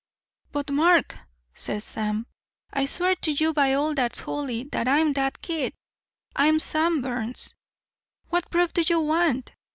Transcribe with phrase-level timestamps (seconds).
[0.51, 1.15] "'But, Mark,'
[1.53, 2.25] says Sam,
[2.73, 5.73] 'I swear to you by all that's holy that I'm that kid
[6.35, 7.53] I'm Sam Burns.
[8.29, 9.51] What proof do you want?